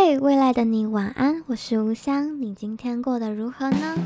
[0.00, 3.96] 嘿未来的你晚安，我是吴香，你今天过得如何呢？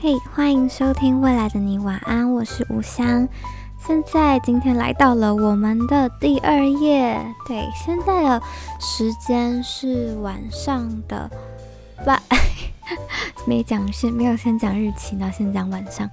[0.00, 3.28] 嘿欢迎收听未来的你晚安，我是吴香。
[3.78, 8.42] 现在今天来到了我们的第二页，对，现在的
[8.78, 11.30] 时间是晚上的
[12.04, 12.20] 八，
[13.46, 16.08] 没讲先，没有先讲日期，然后先讲晚上。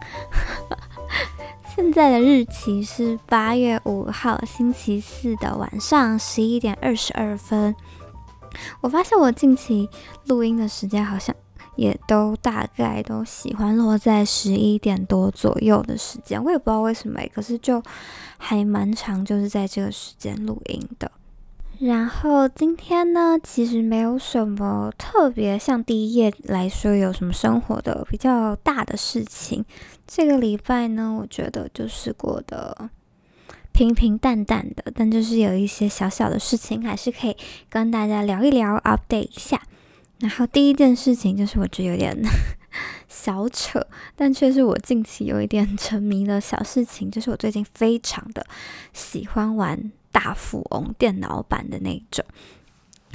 [1.76, 7.76] 现在的日期是八月五号星期四的晚上十一点二十二分。
[8.82, 9.90] 我发现我近期
[10.26, 11.36] 录音的时间好像。
[11.76, 17.80] 也都大概都喜欢落在十一点多左右的时间，我也不知道为什么，可是就
[18.40, 21.12] 还蛮长，就是在这个时间录音的。
[21.80, 29.64] 然后今天呢，其实没有什么特别，像第一页来说有什么生活的比较大的事情。
[30.08, 32.90] 这个礼拜呢，我觉得就是过得
[33.72, 37.38] 平平淡淡的，但就是有一些小小的事情，还是可以
[37.70, 39.62] 跟大家聊一聊，update 一下。
[40.20, 42.18] 然后第一件事情就是我觉得有点
[43.08, 43.86] 小扯，
[44.16, 48.44] 但却是我近期有一点沉迷的小事情，就是我最近非常的
[48.94, 52.26] 喜欢玩大富翁电脑版的那种。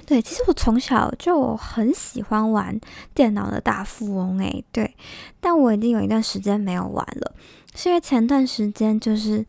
[0.07, 2.79] 对，其实我从小就很喜欢玩
[3.15, 4.95] 电脑的大富翁，诶，对，
[5.41, 7.35] 但我已经有一段时间没有玩了，
[7.75, 9.45] 是因为前段时间就是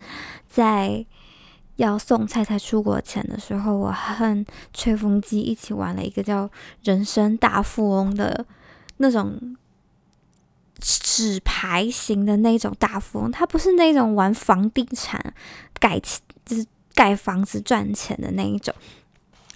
[0.47, 1.05] 在。
[1.77, 6.47] 要送菜菜出国前的时候，我和吹风机一起玩了一个叫
[6.83, 8.45] 《人生大富翁》的
[8.97, 9.57] 那种
[10.79, 13.31] 纸牌型的那种大富翁。
[13.31, 15.33] 它不是那种玩房地产
[15.79, 15.99] 改
[16.45, 16.63] 就是
[16.93, 18.73] 盖房子赚钱的那一种，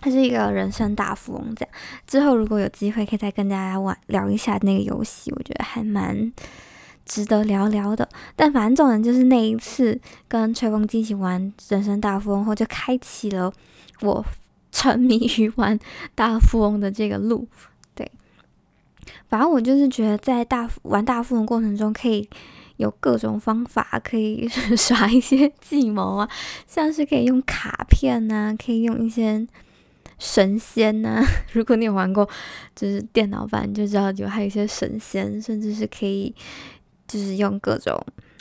[0.02, 1.56] 它是一个人生大富翁。
[1.56, 1.74] 这样
[2.06, 6.32] 之后如果有机会，可以再跟大家玩聊一下那个游戏，我觉得还蛮。
[7.10, 13.50] 值得聊聊的，但反正重点就是那一次跟吹风机一起玩《人生大富翁》后，就开启了
[14.02, 14.26] 我
[14.74, 15.80] 沉迷于玩
[16.16, 17.48] 大富翁的这个路。
[17.96, 18.12] 对，
[19.30, 22.28] 反正我就是觉得在大玩大富翁过程中，可以
[22.78, 26.30] 有各种方法，可以 耍一些计谋啊，
[26.66, 29.46] 像是可以用卡片啊，可以用一些
[30.18, 31.24] 神仙啊。
[31.54, 32.28] 如果你有玩过
[32.76, 36.34] 就是电脑版，就知道有还有一些神仙，甚至是可以。
[37.10, 37.98] 就是用各种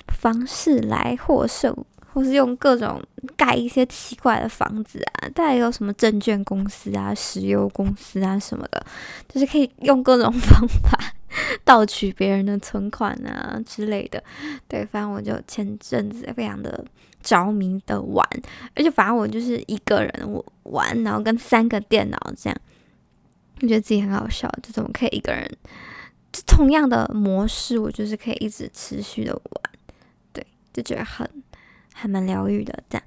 [0.08, 1.72] 方式来获胜，
[2.12, 3.00] 或是用各种
[3.36, 8.84] 盖一些奇怪的房子啊，大概有什么证券公司啊、石油公司啊什么的，
[9.28, 10.98] 就是可以用各种 方法
[11.64, 14.22] 盗取别人的存款啊之类的。
[14.68, 16.84] 对，反正我就前阵子非常的
[17.22, 18.26] 着迷的玩，
[18.74, 22.58] 而且反正我就是一个人我玩，然后跟三个电脑这样，
[23.62, 25.50] 我觉得自己很好笑，就怎么可以一个人。
[26.32, 29.72] 就同样的模式，我就是可以一直持续的玩，
[30.32, 31.28] 对，就觉得很
[31.94, 33.06] 还蛮疗愈的这样。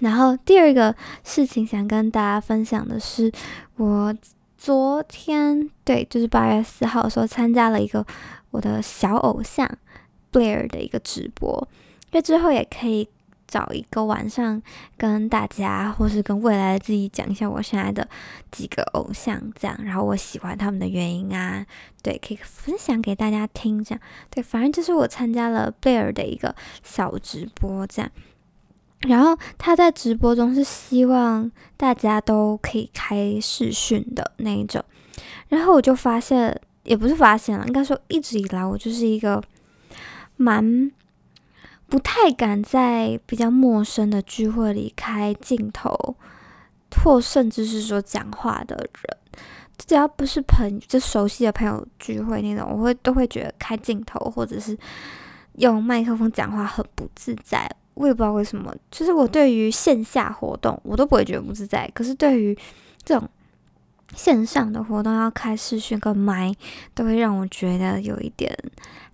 [0.00, 3.30] 然后第二个事情想跟大家分享的是，
[3.76, 4.14] 我
[4.64, 8.06] 昨天对，就是八月四号的时候参加了一个
[8.50, 9.70] 我的小偶像
[10.32, 11.68] Blair 的一个直播，
[12.06, 13.06] 因为之后也可以。
[13.46, 14.60] 找一个晚上
[14.96, 18.08] 跟大家，或是跟未来的自己讲一下我现在的
[18.50, 21.64] 几个偶像，这样，然后我喜欢他们的原因啊，
[22.02, 24.00] 对，可以分享给大家听，这样，
[24.30, 26.52] 对，反正就是我参加了贝尔的一个
[26.82, 28.10] 小直播，这样，
[29.06, 34.84] 然后他在直播中是希望大家都可以开视讯的那一种，
[35.48, 39.42] 然后我就发现，也不是发现了，应该说一直以来我就是一个
[40.36, 40.90] 蛮。
[41.86, 46.16] 不太敢在比较陌生的聚会里开镜头，
[46.96, 49.16] 或甚至是说讲话的人，
[49.76, 54.76] 只要不是朋就熟悉的朋友聚会那种，我会都会觉得开镜头或者是
[55.58, 57.70] 用麦克风讲话很不自在。
[57.94, 62.56] 我也不知道为什么，就是我对于线下活动我都不会觉得不自在，可是对于
[63.02, 63.28] 这种
[64.14, 66.54] 线上的活动要开视讯跟麦，
[66.94, 68.56] 都会让我觉得有一点。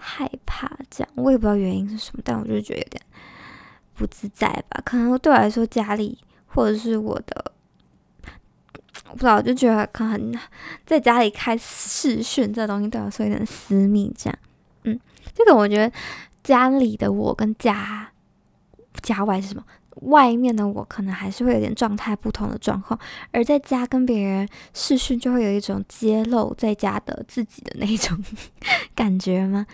[0.03, 3.03] 害怕这样，我也不知道原因是什么，但我就觉得有点
[3.93, 4.81] 不自在吧。
[4.83, 6.17] 可能对我来说，家里
[6.47, 7.53] 或者是我的，
[9.11, 10.35] 我不知道，就觉得可能
[10.87, 14.11] 在家里开视讯这东西对我来说有点私密。
[14.17, 14.39] 这样，
[14.85, 14.99] 嗯，
[15.35, 15.93] 这个我觉得
[16.43, 18.11] 家里的我跟家
[19.01, 19.65] 家外是什么？
[20.03, 22.99] 外面的我可能还是会有点状态不同的状况，
[23.33, 28.17] 而在家跟别人视讯就会有一种揭露在家的自己的那种
[28.95, 29.67] 感觉吗？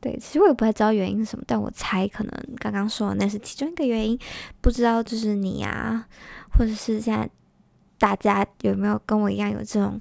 [0.00, 4.18] 对，其实我也不太知道原因是什么，但我猜可能刚刚说的那是其中一个原因。
[4.60, 6.06] 不知道就是你啊，
[6.56, 7.28] 或者是现在
[7.98, 9.98] 大家有没有跟我一样有这种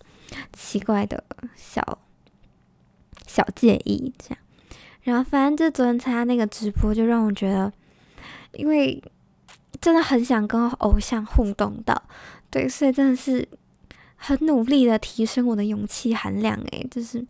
[0.53, 1.21] 奇怪的
[1.56, 2.00] 小
[3.25, 4.38] 小介意这样。
[5.01, 7.71] 然后反正就昨天参加那个直播，就让我觉得，
[8.53, 9.01] 因为
[9.81, 12.01] 真的很想跟偶像互动到，
[12.50, 13.47] 对，所以真的是
[14.15, 17.25] 很努力的提升我的勇气含量，诶，就是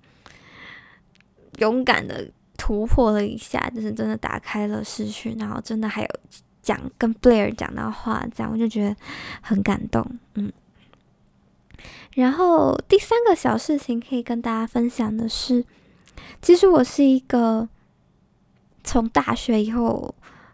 [1.59, 6.09] 勇敢的突破了一下，就是真的打开了视讯，然后真的还有
[6.61, 8.95] 讲跟 Blair 讲到话，这样我就觉得
[9.41, 10.05] 很感动，
[10.35, 10.51] 嗯。
[12.15, 15.65] 然后第三个小事情可以跟大家分享的是。
[16.43, 17.67] 其实我是一个
[18.83, 20.13] 从大学以后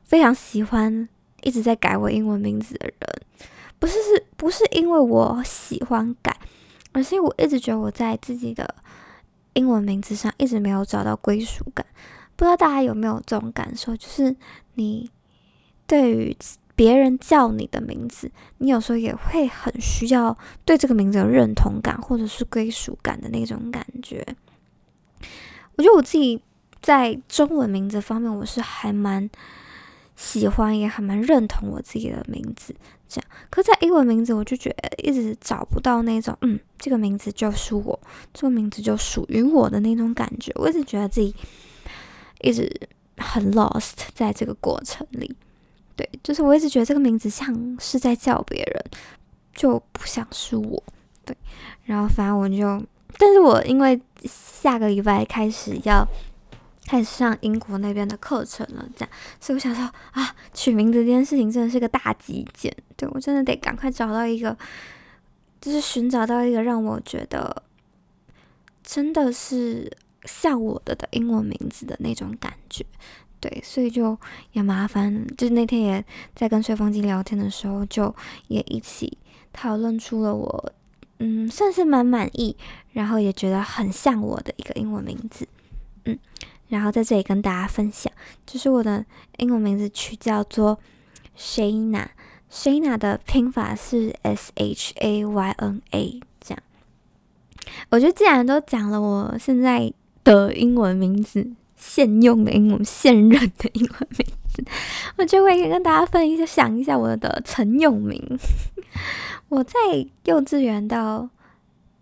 [0.09, 1.07] 非常喜欢
[1.43, 2.95] 一直在改我英文名字的人，
[3.77, 6.35] 不是是不是因为我喜欢改，
[6.93, 8.73] 而是因为我一直觉得我在自己的
[9.53, 11.85] 英文名字上一直没有找到归属感。
[12.35, 13.95] 不知道大家有没有这种感受？
[13.95, 14.35] 就是
[14.73, 15.11] 你
[15.85, 16.35] 对于
[16.75, 20.35] 别人叫你的名字，你有时候也会很需要
[20.65, 24.25] 对这个名字有认同感或者是归属感的那种感觉。
[25.75, 26.41] 我觉得我自己
[26.81, 29.29] 在中文名字方面，我是还蛮
[30.19, 32.75] 喜欢，也还蛮认同我自己的名字。
[33.07, 37.97] 这样，可在英文名字，我就觉得一直找不到那种，嗯，这个名字就是我，
[38.33, 40.51] 这个名字就属于我的那种感觉。
[40.55, 41.33] 我一直觉得自己
[42.41, 42.69] 一直
[43.17, 45.33] 很 lost 在这个过程里。
[45.95, 48.85] 对，就是我一直觉得这个名字像是在叫别人，
[49.53, 50.83] 就不像是我。
[51.23, 51.35] 对，
[51.85, 52.85] 然后反正我就。
[53.17, 56.07] 但是我因为下个礼拜开始要
[56.89, 59.09] 开始上英国那边的课程了，这样，
[59.39, 64.57] 所以我想说啊，取名字这件事情真的是个大极简，对，我真的得赶快找到一个，
[65.61, 67.61] 就是寻找到一个让我觉得
[68.83, 72.83] 真的是像我的的英文名字的那种感觉，
[73.39, 74.17] 对，所以就
[74.53, 76.03] 也麻烦，就是那天也
[76.33, 78.15] 在跟吹风机聊天的时候，就
[78.47, 79.15] 也一起
[79.53, 80.73] 讨论出了我。
[81.21, 82.55] 嗯，算是蛮满意，
[82.93, 85.45] 然后也觉得很像我的一个英文名字，
[86.05, 86.17] 嗯，
[86.69, 88.11] 然后在这里跟大家分享，
[88.45, 89.03] 就是我的
[89.37, 90.79] 英文名字取叫做
[91.37, 96.63] Shayna，Shayna 的拼法是 S H A Y N A，这样。
[97.89, 99.91] 我觉得既然都讲了我现在
[100.23, 104.63] 的英文名字，现用的英文，现任的英文名字，
[105.17, 108.39] 我就会跟大家分享，一下我的曾用名。
[109.47, 109.73] 我在
[110.25, 111.29] 幼稚园到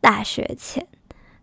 [0.01, 0.85] 大学前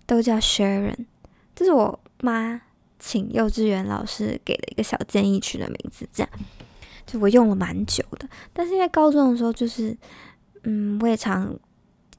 [0.05, 1.07] 都叫 Sharon，
[1.55, 2.61] 这是我妈
[3.07, 6.31] 请幼稚园老师给的一个小建议取的名字，这样
[7.07, 8.27] 就我用了蛮久的。
[8.51, 9.95] 但是因为高中的时候，就是
[10.63, 11.55] 嗯，我也常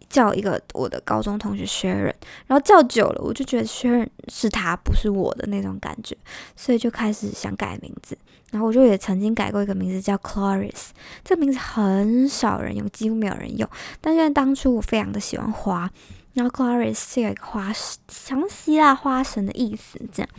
[0.08, 2.14] 叫一个我的高中同学 Sharon，
[2.46, 6.16] 然后叫久了，我就觉得 Sharon 是他，不是我的那种感觉，
[6.56, 8.16] 所以就开始想改名字。
[8.52, 10.90] 然后我就也曾经改过一个名字叫 Clarice，
[11.24, 13.68] 这个名字很少人用，几乎没有人用。
[14.00, 15.90] 但是因为当初我非常的喜欢花，
[16.34, 20.30] 然后 Clarice 是有一个花神，像希腊花神的意思这样。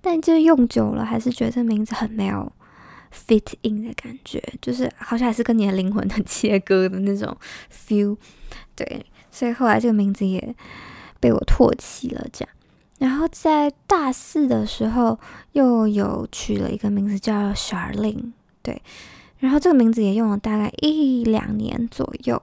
[0.00, 2.50] 但就用久了，还是觉得这名字很没有
[3.12, 7.36] fit in 的感觉，就是好像还是跟你的灵魂很 切割的那种
[7.70, 8.16] feel。
[8.74, 10.54] 对，所以后来这个名字也
[11.20, 12.48] 被我唾弃了，这样。
[12.98, 15.18] 然后在大四的时候，
[15.52, 18.30] 又有取了一个名字叫 Charlene，
[18.62, 18.80] 对，
[19.38, 22.40] 然后这个名字也用了大概一两年左右，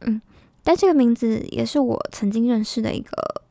[0.00, 0.20] 嗯，
[0.62, 3.42] 但这个名字也是我曾经认识的一个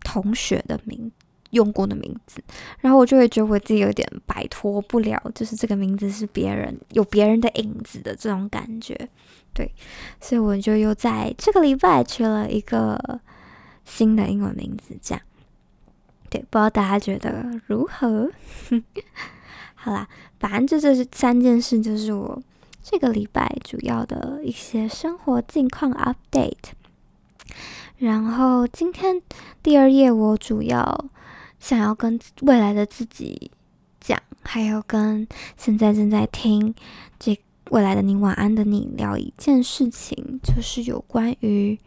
[0.00, 1.17] 同学的名字
[1.50, 2.42] 用过的名字，
[2.80, 8.94] 然后我就会觉得我自己有点摆脱不了，就是这个名字是别人有别人的影子的这种感觉，
[9.54, 9.70] 对，
[10.20, 13.20] 所以我就又在这个礼拜取了一个
[13.84, 15.22] 新的英文名字，这样。
[16.30, 18.30] 对，不知道大家觉得如何？
[19.74, 20.06] 好啦，
[20.38, 22.42] 反正就这是三件事，就是我
[22.82, 26.72] 这个礼拜主要的一些生活近况 update。
[27.96, 29.22] 然后今天
[29.62, 31.06] 第二页，我主要
[31.58, 33.50] 想要跟未来的自己
[34.00, 36.74] 讲，还有跟现在正在听
[37.18, 37.38] 这
[37.70, 41.78] 未来的你晚安的你聊一件事情，就是有关于。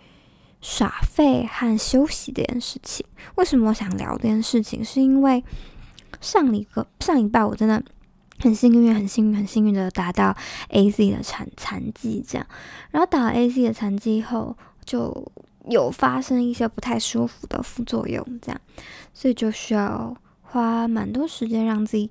[0.64, 4.86] 耍废和休息这件事情，为什么我想聊这件事情？
[4.86, 5.44] 是因为
[6.22, 7.84] 上一个 上一拜我真的
[8.38, 10.38] 很幸运，很幸运，很幸运的达到
[10.70, 12.46] AZ 的残残疾，这样。
[12.92, 15.32] 然后打了 AZ 的残剂后，就
[15.68, 18.62] 有发生一些不太舒服的副作用，这样，
[19.14, 22.10] 所以就需要花蛮多时间让自己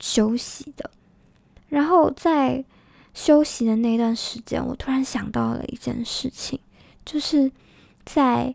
[0.00, 0.90] 休息的。
[1.68, 2.64] 然后在
[3.14, 6.58] 休息的那段时间，我突然想到了一件事情。
[7.04, 7.50] 就是
[8.04, 8.54] 在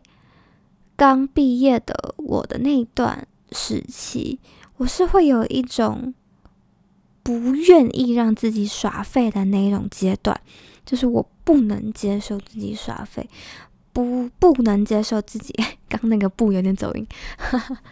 [0.96, 4.38] 刚毕业的我的那一段时期，
[4.78, 6.14] 我是会有一种
[7.22, 10.40] 不愿意让自己耍废的那一种阶段，
[10.86, 13.28] 就是我不能接受自己耍废，
[14.04, 15.54] 不不能接受自己，
[15.88, 17.06] 刚那个不有点走音，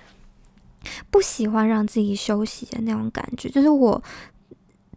[1.10, 4.02] 不喜欢让自己休息的那种感觉，就是我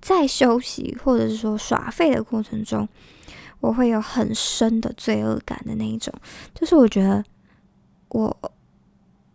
[0.02, 2.88] 在休息或者是说耍废的过程中，
[3.60, 6.14] 我会有很深的罪恶感的那一种，
[6.54, 7.24] 就是我觉得
[8.10, 8.36] 我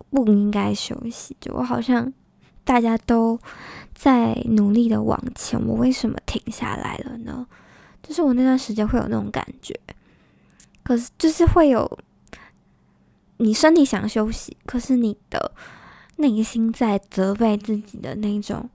[0.09, 2.11] 不应该休息，就我好像
[2.63, 3.37] 大家都
[3.93, 7.45] 在努力的往前，我为什么停下来了呢？
[8.01, 9.77] 就是我那段时间会有那种感觉。
[10.85, 11.99] 可是，就是会有
[13.37, 15.51] 你身体想休息，可是你的
[16.17, 18.69] 内心在责备自己的那种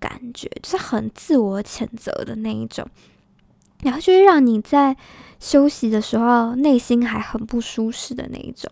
[0.00, 2.84] 感觉，就是很自我谴责的那一种，
[3.84, 4.96] 然后就是让你在
[5.38, 8.70] 休息的时候内心还很不舒适的那一种。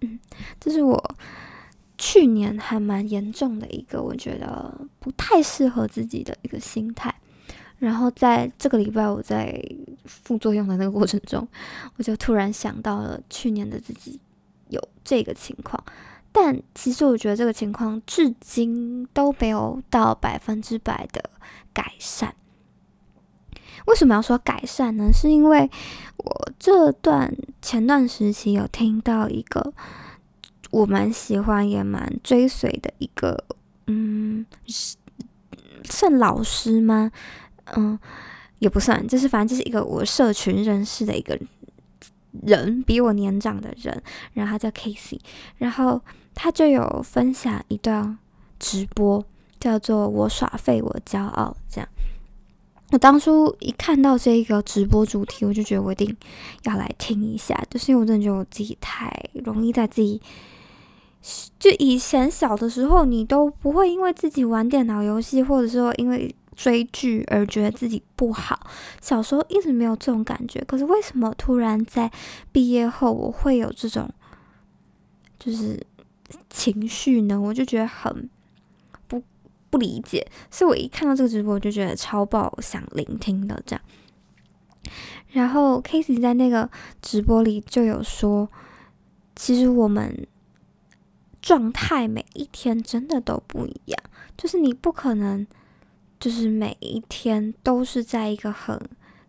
[0.00, 0.18] 嗯，
[0.58, 1.14] 这是我
[1.98, 7.14] 去年还蛮严重的一个，我觉得不太适合自己的一个心态。
[7.78, 9.62] 然后在这个礼拜，我在
[10.08, 11.46] 副作用的那个过程中，
[11.96, 14.18] 我就突然想到了去年的自己
[14.68, 15.84] 有这个情况，
[16.32, 21.30] 但其实我觉得这个情况至今都没有到百分之百的
[21.72, 22.34] 改善。
[23.86, 25.10] 为什么要说改善呢？
[25.12, 25.70] 是因为
[26.16, 29.72] 我这段前段时期有听到一个
[30.70, 33.44] 我蛮喜欢也蛮追随的一个，
[33.86, 34.44] 嗯，
[35.84, 37.10] 算老师吗？
[37.76, 37.98] 嗯，
[38.58, 41.38] 也不算，就是反正就是一个我社群认识的一个
[42.42, 45.18] 人，比我年长的人，然后他叫 Casey，
[45.58, 46.00] 然后
[46.34, 48.18] 他就有分享一段
[48.58, 49.24] 直播，
[49.60, 51.88] 叫做“我耍废，我骄傲”这样。
[52.90, 56.16] 我当初一看到这一个直播主题，我就觉得我一定
[56.64, 60.20] 要来听一下，就是因为我真的觉得我自己太容易在自己，
[61.58, 66.34] 就以前小的时候，你都不会因为自己玩电脑游戏，或者说因为。
[66.58, 68.68] 追剧而觉得自己不好，
[69.00, 70.60] 小时候一直没有这种感觉。
[70.66, 72.10] 可是为什么突然在
[72.50, 74.10] 毕业后我会有这种
[75.38, 75.80] 就是
[76.50, 77.40] 情绪呢？
[77.40, 78.28] 我就觉得很
[79.06, 79.22] 不
[79.70, 80.26] 不理解。
[80.50, 83.84] 所以我一看到这个直播，我就觉得超爆想聆听的这样。
[85.28, 86.68] 然后 Casey 在那个
[87.00, 88.50] 直播里就有说，
[89.36, 90.26] 其实我们
[91.40, 94.02] 状态每一天真的都不一样，
[94.36, 95.46] 就是你不可能。
[96.18, 98.80] 就是每一天都是在一个很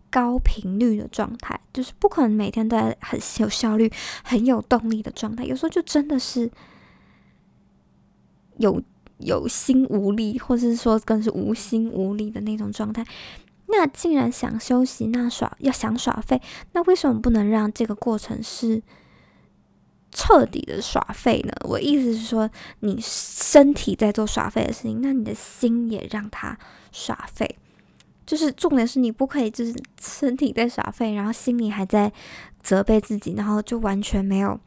[0.10, 3.92] 高频率的状态，就是不可能每天都在很有效率、
[4.24, 5.46] 很有动力的状态。
[5.46, 6.50] 有时候就真的是
[8.58, 8.82] 有
[9.20, 13.06] 有心无力，或者是说更是无心无力的那种状态。
[13.68, 16.42] 那既然想休息，那耍要想耍废，
[16.72, 18.82] 那为什么不能让这个过程是
[20.12, 21.54] 彻底的耍废呢？
[21.62, 22.50] 我意思是说，
[22.80, 26.58] 你身体在做耍废的事情，那你的心也让它
[26.92, 27.58] 耍废。
[28.26, 32.12] 就是重点是你不可以，就是身体在耍废，然后心里还在
[32.62, 34.60] 责备自己，然后就完全没有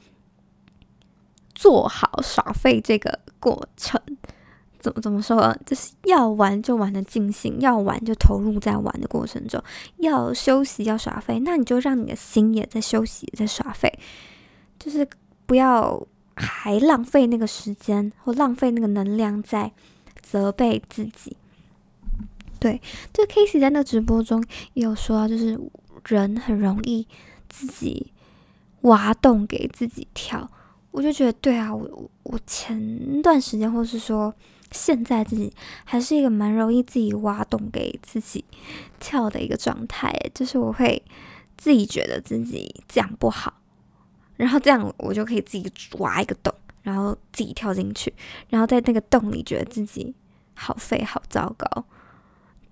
[1.54, 4.00] 做好耍废这个过程。
[4.80, 5.56] 怎么怎么说？
[5.66, 9.62] 就是要玩就玩的尽兴，要玩就投入在玩的过程中，
[9.98, 13.92] 要休息要耍废，那你就让你的心也在休息，在耍废，
[14.78, 15.08] 就是。
[15.46, 16.06] 不要
[16.36, 19.72] 还浪费那个时间或浪费那个能量在
[20.20, 21.36] 责备自己。
[22.58, 22.80] 对，
[23.12, 24.42] 就 Casey 在那个直播中
[24.74, 25.58] 也有说到，就是
[26.06, 27.06] 人很容易
[27.48, 28.12] 自己
[28.82, 30.50] 挖洞给自己跳。
[30.92, 34.32] 我就觉得，对啊，我我前段时间或是说
[34.70, 35.52] 现在自己
[35.84, 38.44] 还是一个蛮容易自己挖洞给自己
[39.00, 41.02] 跳的一个状态，就是我会
[41.56, 43.54] 自己觉得自己这样不好。
[44.36, 48.12] 然后这样，我就可以自己挖一个洞，然后自己跳进去，
[48.48, 50.14] 然后在那个洞里觉得自己
[50.54, 51.84] 好废、好糟糕。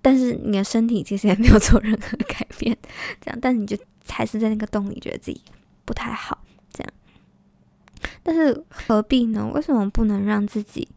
[0.01, 2.75] 但是你的身体其实也没有做任何改变，
[3.21, 3.77] 这样，但你就
[4.07, 5.41] 还是在那个洞里觉得自己
[5.85, 6.93] 不太好，这样。
[8.23, 9.49] 但是何必呢？
[9.53, 10.87] 为什么不能让自己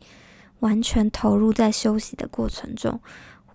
[0.61, 2.99] 完全投入在休息的过程中？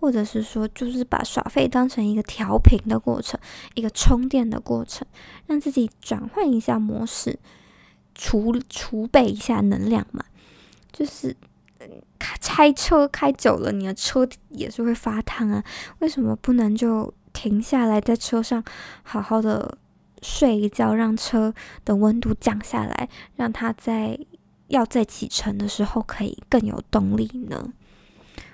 [0.00, 3.38] 或者是说，就是把耍废当成一个调频的过程，
[3.74, 5.06] 一个充电的过程，
[5.46, 7.38] 让自己转换一下模式，
[8.14, 10.24] 储储备一下能量嘛。
[10.90, 11.36] 就是
[12.18, 15.62] 开车开久了，你的车也是会发烫啊。
[15.98, 18.64] 为什么不能就停下来，在车上
[19.02, 19.76] 好好的
[20.22, 21.54] 睡一觉，让车
[21.84, 24.18] 的温度降下来，让它在
[24.68, 27.72] 要再启程的时候可以更有动力呢？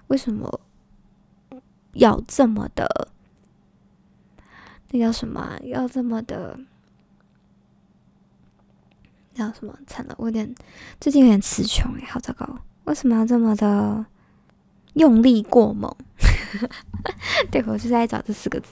[0.09, 0.61] 为什么？
[1.97, 3.09] 要这么的，
[4.91, 5.59] 那叫什么？
[5.65, 6.59] 要这么的，
[9.35, 9.77] 叫什么？
[9.87, 10.55] 惨了，我有点
[11.01, 12.59] 最近有点词穷哎，好糟糕！
[12.85, 14.07] 为什么要这么的
[14.95, 15.95] 用力过猛？
[17.51, 18.69] 对，我是在找这四个字。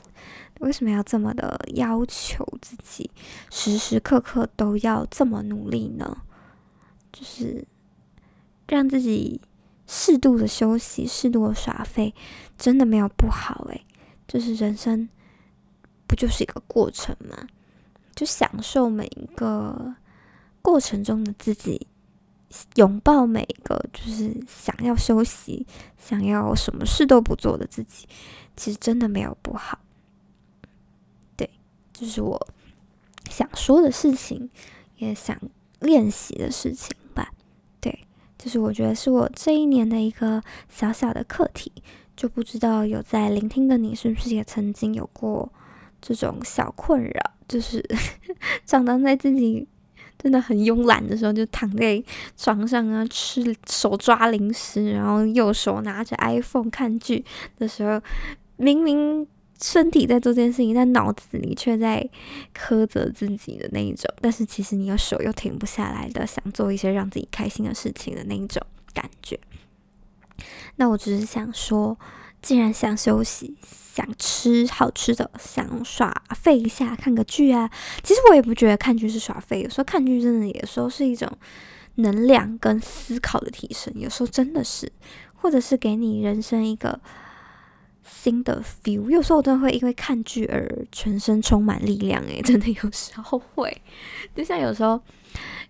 [0.60, 3.10] 为什么要这么的要求自己，
[3.50, 6.22] 时时刻刻都要这么努力呢？
[7.12, 7.66] 就是
[8.68, 9.40] 让自己
[9.86, 12.14] 适度的休息，适度的耍废，
[12.56, 13.84] 真的没有不好诶。
[14.26, 15.08] 就是人生
[16.06, 17.46] 不就是一个过程吗？
[18.14, 19.94] 就享受每一个
[20.62, 21.86] 过程中的自己，
[22.76, 25.66] 拥抱每一个就是想要休息、
[25.98, 28.06] 想要什么事都不做的自己，
[28.56, 29.80] 其实真的没有不好。
[31.36, 31.50] 对
[31.92, 32.48] 就是我
[33.28, 34.48] 想说的事情，
[34.96, 35.38] 也想
[35.80, 36.96] 练习的事情。
[38.44, 41.72] 就是我觉得是我这一年的一个小小的课题。
[42.14, 45.50] 就不知道有在聆听的你，是不是也曾经有过
[46.02, 47.20] 这种小困扰？
[47.48, 47.82] 就是
[48.66, 49.66] 常常在自己
[50.16, 52.00] 真的很慵懒的时候，就躺在
[52.36, 57.24] 床上啊，吃手抓零食，然后右手拿着 iPhone 看剧
[57.58, 58.00] 的时候，
[58.58, 59.26] 明明。
[59.62, 62.06] 身体在做这件事情，但脑子里却在
[62.54, 64.12] 苛责自己的那一种。
[64.20, 68.61] 但是其实你的手又停不下来的，想做一些让自己开心的事情的那一种
[68.92, 69.38] 感觉。
[70.76, 71.96] 那我只是想说，
[72.42, 77.70] 既然想休息，想吃好吃的，想耍废一下，看个剧啊。
[78.02, 81.30] 其实我也不觉得看剧是耍废，有时候看剧真的有时候是一种
[81.94, 84.90] 能量跟思考的提升，有时候真的是，
[85.34, 87.00] 或者是给你人生一个。
[88.04, 93.82] 新的 feel，有时候我真的会因为看剧而全身充满力量，诶， 真的有时候会，
[94.34, 95.00] 就像有时候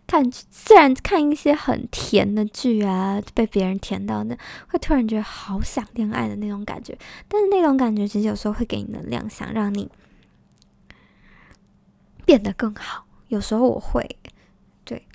[0.07, 4.37] 看，虽然看一些很甜的剧啊，被别人甜到那，
[4.69, 6.99] 会突然觉得好想恋爱的那种感觉，
[7.29, 9.88] 但是那种感觉其实有时候会给你能量，想让你
[12.25, 13.07] 变得更好。
[13.29, 14.05] 有时候我会，
[14.85, 15.07] 对，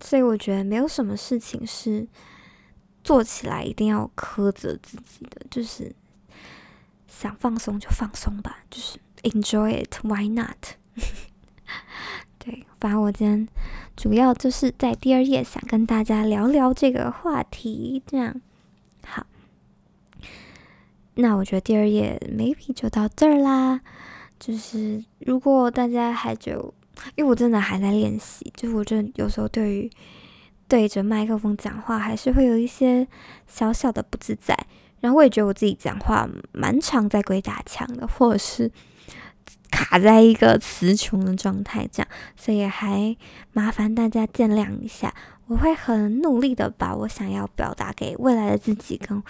[0.00, 2.06] 所以我觉得没有什么事情是
[3.02, 5.94] 做起来一定要苛责自己的，就是。
[7.10, 10.76] 想放松就放松吧，就是 enjoy it，why not？
[12.38, 13.48] 对，反正我今天
[13.94, 18.40] 主要就是在第二页想跟大家聊聊这个话题，这样
[19.04, 19.26] 好。
[21.16, 23.80] 那我觉得第二页 maybe 就到这儿啦。
[24.38, 26.72] 就是如果大家还就，
[27.16, 29.90] 因为我真的还在练习，就我真的有时候对于
[30.66, 33.06] 对着麦克风讲话，还是会有一些
[33.46, 34.56] 小小的不自在。
[35.00, 38.70] 然后我也觉得我自己讲话蛮常在鬼打墙的，或者是
[39.70, 43.16] 卡在一个词穷的状态，这样，所以还
[43.52, 45.14] 麻烦大家见谅一下。
[45.46, 49.20] 我会很努力的把我想要表达给未来的自己跟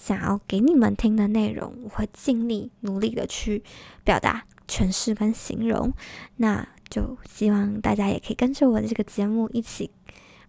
[0.00, 3.62] 想要给你们听的内容，我会尽力努力的去
[4.04, 5.92] 表达、诠释跟形容。
[6.36, 9.90] 那就希望大家也可以跟着我的这个节目一起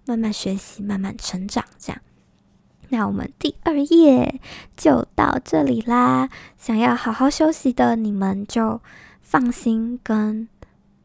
[0.06, 2.02] 慢慢学习、慢慢成长，这样。
[2.90, 4.42] 那我们第二页
[4.76, 6.30] 就到这里啦。
[6.58, 8.82] 想要好好休息的你们就
[9.22, 10.50] 放心跟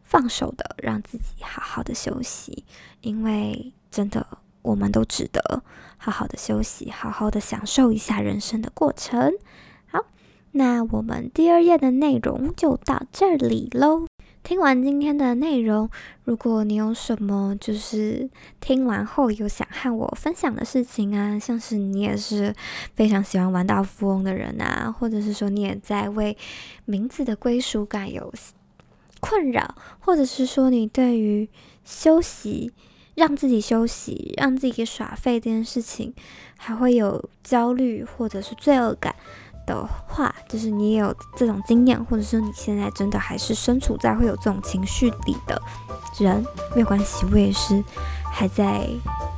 [0.02, 2.64] 放手的，让自己好好的休息，
[3.00, 4.26] 因为真的
[4.62, 5.62] 我们都值得
[5.98, 9.32] 好好的休息，好好的享受一下人生的过程。
[9.86, 10.06] 好，
[10.52, 14.06] 那我们第二页的内容就到这里喽。
[14.44, 15.88] 听完今天的内容，
[16.24, 18.28] 如果你有什么就是
[18.60, 22.54] 听完后有想和我分享的事情啊，像是你也是
[22.92, 26.36] 非常喜欢玩大富翁的人啊，或者是说你也在为
[26.84, 28.30] 名字的归属感有
[29.18, 31.48] 困扰，或者是说你对于
[31.82, 32.70] 休息，
[33.14, 36.12] 让自己休息，让自己给耍废这件事情
[36.58, 39.13] 还会有焦虑或者是罪恶感。
[39.66, 45.60] 的话，就是你也有这种经验，或者说你现在真的还是身处在会有这种情绪里的
[46.18, 47.82] 人，没有关系，我也是
[48.30, 48.88] 还在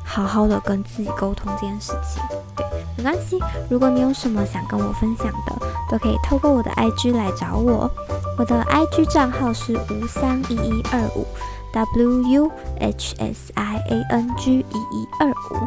[0.05, 2.23] 好好的跟自己沟通这件事情，
[2.57, 3.39] 对，没关系。
[3.69, 7.91] 如果你有什么想跟我分享的，都可以透过我的 IG 来找我，
[8.39, 11.27] 我的 IG 账号是吴三一一二五
[11.73, 15.67] ，W U H S I A N G 一一二五，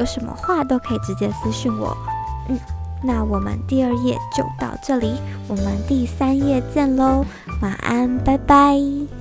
[0.00, 1.96] 有什么话都可以直接私讯我，
[2.48, 2.58] 嗯。
[3.02, 5.14] 那我们第二页就到这里，
[5.48, 7.24] 我们第三页见喽，
[7.60, 9.17] 晚安，拜拜。